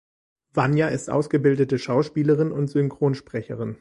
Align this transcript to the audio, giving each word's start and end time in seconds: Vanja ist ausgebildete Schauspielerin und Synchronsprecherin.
Vanja 0.53 0.87
ist 0.87 1.11
ausgebildete 1.11 1.77
Schauspielerin 1.77 2.51
und 2.51 2.67
Synchronsprecherin. 2.71 3.69